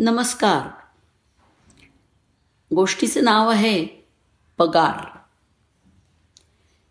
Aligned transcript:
नमस्कार. 0.00 0.68
गोष्टीचं 2.74 3.24
नाव 3.24 3.48
आहे 3.48 3.86
पगार. 4.58 5.18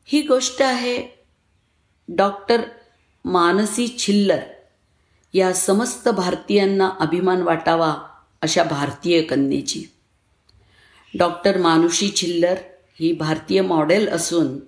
ही 0.05 0.21
गोष्ट 0.21 0.61
आहे 0.61 1.07
डॉक्टर 2.07 2.61
मानसी 3.25 3.95
छिल्लर 3.97 4.39
या 5.33 5.53
समस्त 5.53 6.09
भारतीयांना 6.09 6.89
अभिमान 6.99 7.41
वाटावा 7.41 7.95
अशा 8.41 8.63
भारतीय 8.63 9.21
कन्येची. 9.21 9.83
डॉक्टर 11.17 11.57
मानुषी 11.57 12.11
छिल्लर 12.15 12.55
ही 12.99 13.13
भारतीय 13.13 13.61
मॉडेल 13.61 14.07
असून 14.07 14.59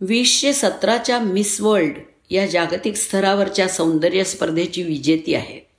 वीसशे 0.00 0.52
सतराच्या 0.52 1.18
मिस 1.18 1.60
वर्ल्ड 1.60 1.96
या 2.30 2.46
जागतिक 2.46 2.96
स्तरावरच्या 2.96 3.68
सौंदर्य 3.68 4.24
स्पर्धेची 4.24 4.82
विजेती 4.82 5.34
आहे. 5.34 5.69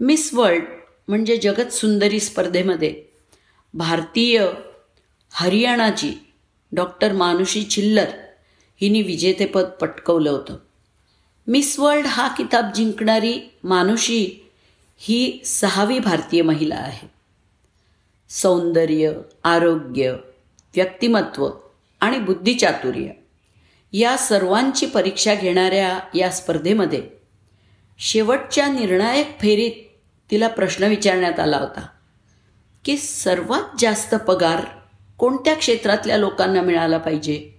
मिस 0.00 0.34
वर्ल्ड 0.34 0.64
म्हणजे 1.08 1.36
जगत 1.36 1.72
सुंदरी 1.72 2.20
स्पर्धेमध्ये 2.20 3.02
भारतीय 3.74 4.46
हरियाणाची 5.30 6.12
डॉक्टर 6.72 7.12
मानुषी 7.12 7.64
छिल्लर 7.70 8.06
हिने 8.80 9.02
विजेतेपद 9.02 9.64
पटकवलं 9.64 10.30
होतं. 10.30 10.56
मिस 11.46 11.78
वर्ल्ड 11.78 12.06
हा 12.06 12.28
किताब 12.28 12.72
जिंकणारी 12.72 13.50
मानुषी 13.64 14.50
ही 14.98 15.40
सहावी 15.44 15.98
भारतीय 15.98 16.42
महिला 16.42 16.74
आहे. 16.74 17.08
सौंदर्य 18.28 19.12
आरोग्य 19.44 20.10
व्यक्तिमत्व 20.76 21.50
आणि 22.00 22.18
बुद्धिचातुर्य 22.18 23.10
या 23.92 24.16
सर्वांची 24.16 24.86
परीक्षा 24.86 25.34
घेणाऱ्या 25.34 26.00
या 26.14 26.30
स्पर्धेमध्ये 26.30 27.23
शेवटच्या 27.98 28.68
निर्णायक 28.68 29.40
फेरीत 29.40 29.72
तिला 30.30 30.48
प्रश्न 30.48 30.84
विचारण्यात 30.84 31.40
आला 31.40 31.56
होता 31.56 31.86
की 32.84 32.96
सर्वात 32.96 33.62
जास्त 33.78 34.14
पगार 34.14 34.64
कोणत्या 35.18 35.54
क्षेत्रातल्या 35.54 36.16
लोकांना 36.16 36.62
मिळाला 36.62 36.98
पाहिजे? 36.98 37.50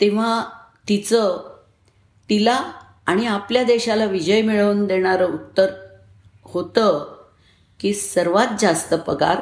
तेव्हा 0.00 0.44
तिचं 0.88 1.50
तिला 2.30 2.72
आणि 3.06 3.26
आपल्या 3.26 3.62
देशाला 3.62 4.04
विजय 4.04 4.42
मिळवून 4.42 4.86
देणारं 4.86 5.26
उत्तर 5.26 5.66
होतं 6.44 7.16
की 7.80 7.94
सर्वात 7.94 8.46
जास्त 8.60 8.94
पगार 8.94 9.40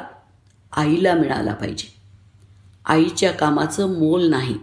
आईला 0.71 1.13
मिळाला 1.13 1.53
पाहिजे. 1.53 1.93
आईच्या 2.85 3.31
कामाचं 3.31 3.99
मोल 3.99 4.29
नाही. 4.29 4.55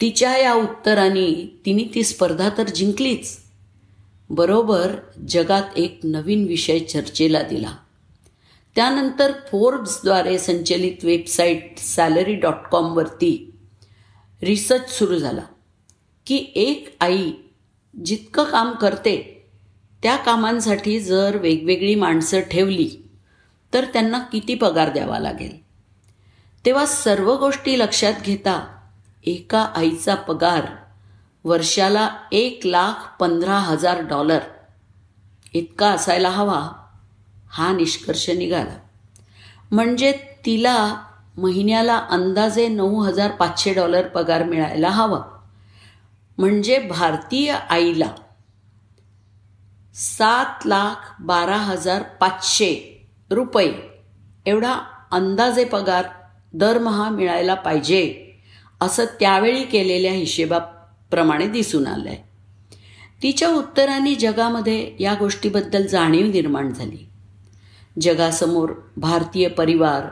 तिच्या 0.00 0.36
या 0.36 0.54
उत्तराने 0.54 1.58
तिने 1.66 1.84
ती 1.94 2.02
स्पर्धा 2.02 2.48
तर 2.58 2.64
जिंकलीच. 2.64 3.49
बरोबर 4.30 4.92
जगात 5.28 5.62
एक 5.76 6.00
नवीन 6.04 6.46
विषय 6.46 6.78
चर्चेला 6.78 7.42
दिला. 7.42 7.76
त्यानंतर 8.76 9.32
फोर्ब्सद्वारे 9.50 10.38
संचलित 10.38 11.04
वेबसाईट 11.04 11.78
सॅलरी 11.78 12.34
डॉट 12.34 12.66
कॉमवरती 12.72 13.54
रिसर्च 14.42 14.90
सुरू 14.90 15.18
झाला 15.18 15.42
की 16.26 16.52
एक 16.54 16.96
आई 17.00 17.32
जितकं 18.04 18.44
काम 18.44 18.70
करते 18.72 19.44
त्या 20.02 20.16
कामांसाठी 20.16 21.00
जर 21.00 21.36
वेगवेगळी 21.36 21.94
माणसं 21.94 22.40
ठेवली 22.40 22.90
तर 23.74 23.84
त्यांना 23.84 24.18
किती 24.18 24.54
पगार 24.54 24.92
द्यावा 24.92 25.18
लागेल? 25.18 25.62
तेव्हा 26.64 26.86
सर्व 26.86 27.36
गोष्टी 27.36 27.78
लक्षात 27.78 28.14
घेता 28.24 28.76
एका 29.24 29.60
आईचा 29.76 30.14
पगार 30.14 30.66
वर्षाला 31.44 32.16
एक 32.32 32.60
लाख 32.64 33.20
पंधरा 33.20 33.58
हजार 33.58 34.00
डॉलर. 34.00 34.38
इतका 35.52 35.90
असायला 35.90 36.30
हवा. 36.30 36.70
हा 37.50 37.72
निष्कर्ष 37.72 38.30
निघाला. 38.30 38.78
म्हणजे 39.70 40.12
तिला 40.46 41.02
महिन्याला 41.36 41.96
अंदाजे 41.96 42.68
नऊ 42.68 43.02
हजार 43.02 43.30
पाचशे 43.30 43.74
डॉलर 43.74 44.08
पगार 44.08 44.42
मिळायला 44.42 44.88
हवा. 44.88 45.20
म्हणजे 46.38 46.78
भारतीय 46.78 47.52
आईला 47.52 48.12
सात 49.94 50.66
लाख 50.66 51.22
बारा 51.22 51.56
हजार 51.56 52.02
पाचशे 52.02 53.02
रुपये 53.30 53.74
एवढा 54.46 54.72
अंदाजे 55.10 55.64
पगार 55.64 56.04
दरमहा 56.52 57.08
मिळायला 57.08 57.54
पाहिजे 57.54 58.30
असं 58.80 59.04
त्यावेळी 59.04 59.64
केलेल्या 59.64 60.12
प्रमाणे 61.10 61.46
दिसून 61.46 61.86
आलं 61.86 62.08
आहे 62.08 62.30
तिच्या 63.22 63.48
उत्तराने 63.48 64.14
जगामध्ये 64.14 64.92
या 65.00 65.14
गोष्टीबद्दल 65.14 65.86
जाणीव 65.86 66.26
निर्माण 66.26 66.72
झाली. 66.72 67.08
जगासमोर 68.00 68.72
भारतीय 68.96 69.48
परिवार 69.48 70.06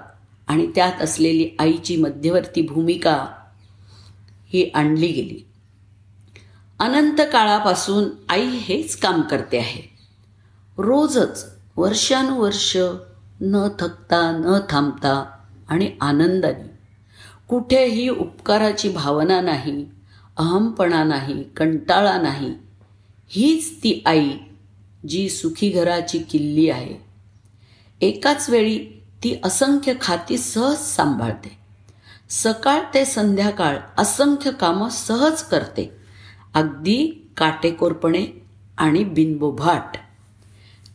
आणि 0.49 0.67
त्यात 0.75 1.03
असलेली 1.03 1.51
आईची 1.59 1.97
मध्यवर्ती 1.97 2.63
भूमिका 2.63 3.27
ही 4.49 4.71
आणली 4.75 5.07
गेली. 5.07 5.47
अनंत 6.79 7.21
काळापासून 7.33 8.05
आई 8.29 8.47
हेच 8.47 8.97
काम 8.97 9.23
करते 9.23 9.59
आहे. 9.59 9.83
रोजच 10.79 11.47
वर्षानुवर्ष 11.77 12.77
न 13.41 13.69
थकता 13.79 14.31
न 14.45 14.59
थांबता 14.71 15.25
आणि 15.69 15.91
आनंदाने 16.01 16.79
कुठेही 17.49 18.09
उपकाराची 18.09 18.89
भावना 18.89 19.41
नाही 19.41 19.87
अहमपणा 20.39 21.05
नाही 21.05 21.43
कंटाळा 21.43 22.21
नाही. 22.21 22.55
हीच 23.29 23.77
ती 23.77 24.03
आई 24.07 24.31
जी 25.09 25.29
सुखी 25.29 25.71
घराची 25.71 26.19
किल्ली 26.19 26.71
आहे. 26.71 26.95
एकाच 28.01 28.51
वेळी 28.51 28.79
ती 29.25 29.41
असंख्य 29.45 29.93
खाती 30.01 30.39
सहज 30.39 30.79
सांभाळते. 30.79 31.59
सकाळ 32.31 32.81
ते 32.95 33.05
संध्याकाळ 33.05 33.77
असंख्य 33.99 34.51
कामं 34.51 34.89
सहज 34.89 35.43
करते. 35.43 35.93
अगदी 36.55 37.29
काटेकोरपणे 37.37 38.27
आणि 38.79 39.05
बिनबोभाट. 39.05 39.97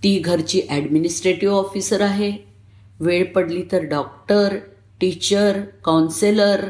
ती 0.03 0.19
घरची 0.19 0.61
ॲडमिनिस्ट्रेटिव्ह 0.69 1.55
ऑफिसर 1.55 2.01
आहे. 2.01 2.37
वेळ 2.99 3.25
पडली 3.25 3.63
तर 3.71 3.83
डॉक्टर 3.83 4.57
टीचर 4.99 5.61
काउन्सेलर 5.85 6.65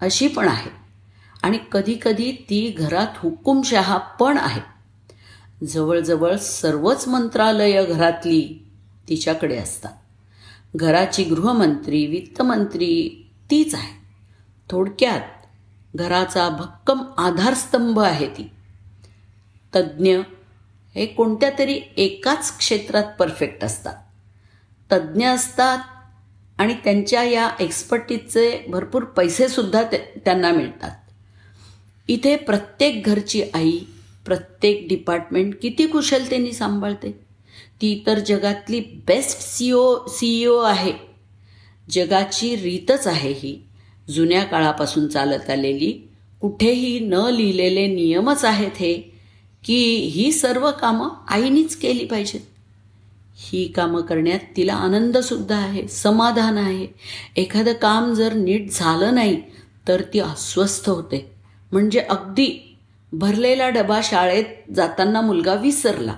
अशी 0.00 0.28
पण 0.28 0.48
आहे. 0.48 0.81
आणि 1.42 1.58
कधीकधी 1.72 2.32
ती 2.32 2.74
घरात 2.78 3.06
हुकुमशहा 3.16 3.98
पण 3.98 4.38
आहे. 4.38 4.60
जवळजवळ 5.66 6.36
सर्वच 6.36 7.08
मंत्रालय 7.08 7.86
घरातली 7.86 8.66
तिच्याकडे 9.08 9.56
असतात. 9.56 9.92
घराची 10.76 11.24
गृहमंत्री 11.24 12.06
वित्तमंत्री 12.06 13.26
तीच 13.50 13.74
आहे. 13.74 14.02
थोडक्यात 14.70 15.20
घराचा 15.94 16.48
भक्कम 16.48 17.00
आधारस्तंभ 17.18 17.98
आहे 17.98 18.26
ती. 18.26 18.50
तज्ज्ञ 19.74 20.18
हे 20.94 21.06
कोणत्या 21.06 21.50
तरी 21.58 21.80
एकाच 21.96 22.58
क्षेत्रात 22.58 23.04
परफेक्ट 23.18 23.64
असतात. 23.64 23.94
तज्ज्ञ 24.92 25.28
असतात 25.28 25.78
आणि 26.58 26.74
त्यांच्या 26.74 27.22
या 27.22 27.50
एक्सपर्टीजचे 27.60 28.64
भरपूर 28.68 29.04
पैसेसुद्धा 29.04 29.82
ते 29.82 30.22
त्यांना 30.24 30.52
मिळतात. 30.52 30.90
इथे 32.12 32.36
प्रत्येक 32.36 33.04
घरची 33.04 33.42
आई 33.54 33.78
प्रत्येक 34.26 34.86
डिपार्टमेंट 34.88 35.54
किती 35.62 35.86
कुशलतेने 35.86 36.52
सांभाळते. 36.52 37.12
ती 37.80 38.02
तर 38.06 38.18
जगातली 38.18 38.80
best 38.80 39.38
C 39.40 39.72
O 39.72 39.96
C 40.08 40.46
O 40.46 40.58
आहे. 40.58 40.92
जगाची 41.90 42.56
रीतच 42.56 43.06
आहे 43.06 43.32
ही. 43.32 43.62
जुन्या 44.10 44.44
काळापासून 44.44 45.08
चालत 45.08 45.50
आलेली 45.50 45.92
कुठेही 46.40 46.98
न 47.00 47.14
लिहिलेले 47.14 47.86
नियमच 47.86 48.44
आहेत 48.44 48.70
हे 48.76 48.94
की 49.64 49.94
ही 49.94 50.32
सर्व 50.32 50.70
कामं 50.70 51.08
आईनीच 51.28 51.76
केली 51.76 52.04
पाहिजेत. 52.04 52.40
ही 53.36 53.68
कामं 53.68 54.00
करण्यात 54.00 54.40
तिला 54.56 54.74
आनंदसुद्धा 54.74 55.56
आहे 55.56 55.88
समाधान 55.88 56.58
आहे. 56.58 56.86
एखादं 57.36 57.72
काम 57.72 58.14
जर 58.14 58.32
नीट 58.32 58.70
झालं 58.70 59.14
नाही 59.14 59.42
तर 59.88 60.02
ती 60.12 60.18
अस्वस्थ 60.18 60.88
होते. 60.88 61.41
म्हणजे 61.72 62.00
अगदी 62.00 62.76
भरलेला 63.12 63.68
डबा 63.68 64.00
शाळेत 64.02 64.44
जाताना 64.74 65.20
मुलगा 65.20 65.54
विसरला. 65.54 66.14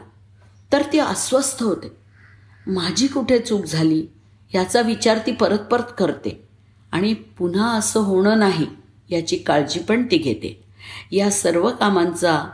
तर 0.73 0.83
ती 0.93 0.99
अस्वस्थ 0.99 1.63
होते. 1.63 1.89
माझी 2.67 3.07
कुठे 3.07 3.39
चूक 3.39 3.65
झाली 3.65 4.07
याचा 4.55 4.81
विचार 4.81 5.19
ती 5.19 5.33
परत 5.33 5.59
परत 5.59 5.93
करते 5.99 6.49
आणि 6.93 7.15
पुन्हा 7.15 7.73
असं 7.77 8.01
होणं 8.01 8.39
नाही 8.39 8.67
याची 9.11 9.37
काळजी 9.37 9.81
पण 9.81 10.07
ती 10.11 10.17
घेते. 10.17 10.65
या 11.13 11.31
सर्व 11.31 11.71
कामांचा 11.71 12.45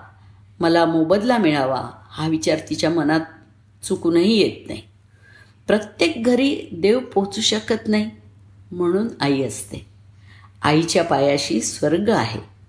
मला 0.61 0.87
मोबदला 0.87 1.39
मिळावा 1.39 1.91
हा 2.11 2.29
विचार 2.29 2.59
तिच्या 2.71 2.91
मनात 2.91 3.21
चुकूनही 3.83 4.39
येत 4.39 4.69
नाही. 4.69 4.83
प्रत्येक 5.67 6.25
घरी 6.25 6.69
देव 6.73 6.99
पोचू 6.99 7.41
शकत 7.41 7.89
नाही 7.89 8.11
म्हणून 8.73 9.09
आई 9.21 9.43
असते. 9.43 9.87
आईच्या 10.63 11.05
पायाशी 11.05 11.61
स्वर्ग 11.61 12.11
आहे. 12.11 12.60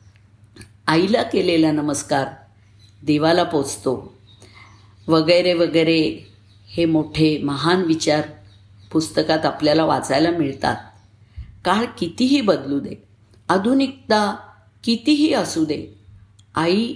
आईला 0.87 1.23
केलेला 1.23 1.71
नमस्कार 1.71 2.27
देवाला 3.03 3.43
पोचतो. 3.43 4.13
वगैरे 5.07 5.53
वगैरे 5.53 6.27
हे 6.67 6.85
मोठे 6.85 7.37
महान 7.43 7.81
विचार 7.81 8.21
पुस्तकात 8.91 9.45
आपल्याला 9.45 9.85
वाचायला 9.85 10.31
मिळतात. 10.31 10.75
काळ 11.65 11.85
कितीही 11.99 12.41
बदलू 12.41 12.79
दे 12.79 12.95
आधुनिकता 13.49 14.35
कितीही 14.83 15.33
असू 15.33 15.65
दे 15.65 15.85
आई 16.55 16.93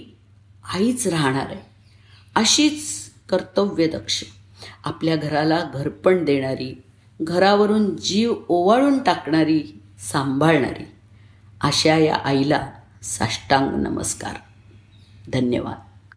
आईच 0.74 1.06
राहणार 1.06 1.46
आहे. 1.50 1.60
अशीच 2.34 2.82
कर्तव्यदक्ष 3.28 4.22
आपल्या 4.84 5.16
घराला 5.16 5.64
घरपण 5.74 6.24
देणारी 6.24 6.82
घरावरून 7.20 7.96
जीव 7.96 8.34
ओवाळून 8.48 9.02
टाकणारी 9.02 9.62
सांभाळणारी 10.12 10.84
अशा 11.60 11.96
या 11.96 12.14
आईला 12.14 12.66
साष्टांग 13.06 13.70
नमस्कार. 13.70 14.36
धन्यवाद. 15.32 15.85